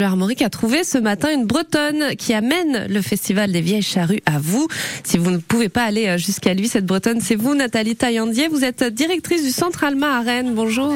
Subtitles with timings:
[0.00, 4.38] Armorique a trouvé ce matin une Bretonne qui amène le festival des Vieilles Charrues à
[4.38, 4.68] vous.
[5.02, 8.46] Si vous ne pouvez pas aller euh, jusqu'à lui, cette Bretonne, c'est vous, Nathalie Taillandier.
[8.46, 10.54] Vous êtes directrice du Centre Alma à Rennes.
[10.54, 10.94] Bonjour.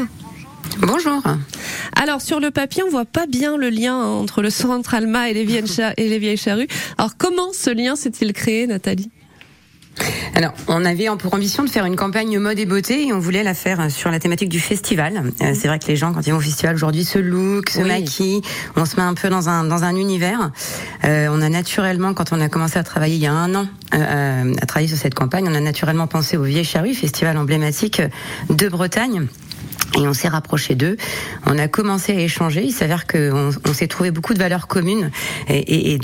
[0.79, 1.21] Bonjour.
[2.01, 5.35] Alors sur le papier, on voit pas bien le lien entre le Centre Alma et
[5.35, 5.65] les Vieilles,
[5.97, 6.69] et les Vieilles Charrues.
[6.97, 9.11] Alors comment ce lien s'est-il créé, Nathalie?
[10.35, 13.43] Alors, on avait pour ambition de faire une campagne mode et beauté et on voulait
[13.43, 15.23] la faire sur la thématique du festival.
[15.43, 17.81] Euh, c'est vrai que les gens, quand ils vont au festival aujourd'hui, se look, se
[17.81, 18.43] maquillent,
[18.77, 20.51] on se met un peu dans un dans un univers.
[21.05, 23.67] Euh, on a naturellement, quand on a commencé à travailler il y a un an,
[23.95, 28.01] euh, à travailler sur cette campagne, on a naturellement pensé au Vieille Charrue, festival emblématique
[28.49, 29.27] de Bretagne.
[29.99, 30.97] Et on s'est rapproché d'eux.
[31.47, 32.63] On a commencé à échanger.
[32.63, 35.11] Il s'avère qu'on on, s'est trouvé beaucoup de valeurs communes
[35.49, 35.99] et,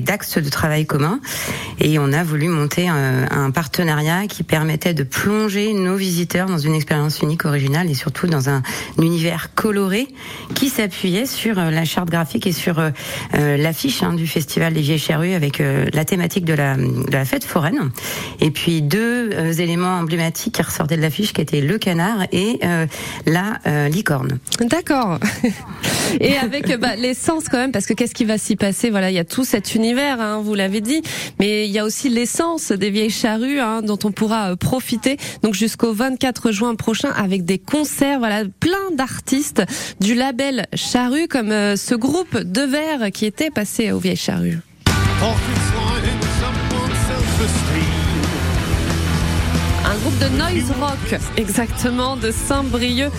[0.00, 1.20] d'axes de travail communs.
[1.80, 6.74] Et on a voulu monter un, partenariat qui permettait de plonger nos visiteurs dans une
[6.74, 8.62] expérience unique, originale et surtout dans un,
[8.98, 10.08] univers coloré
[10.54, 12.90] qui s'appuyait sur euh, la charte graphique et sur euh,
[13.34, 17.24] euh, l'affiche hein, du festival des Vieilles Charrues avec la thématique de la, de la
[17.24, 17.90] fête foraine.
[18.40, 22.60] Et puis deux éléments emblématiques qui ressortaient de l'affiche qui étaient le canard et
[23.28, 24.38] la euh, licorne.
[24.60, 25.18] D'accord.
[26.20, 28.90] Et avec bah, l'essence quand même, parce que qu'est-ce qui va s'y passer?
[28.90, 31.02] Voilà, il y a tout cet univers, hein, vous l'avez dit,
[31.38, 35.18] mais il y a aussi l'essence des vieilles charrues hein, dont on pourra euh, profiter.
[35.42, 39.62] Donc jusqu'au 24 juin prochain avec des concerts, voilà, plein d'artistes
[40.00, 44.58] du label Charrue, comme euh, ce groupe de verre qui était passé aux vieilles charrues
[49.88, 53.10] un groupe de noise rock, exactement, de Saint-Brieuc.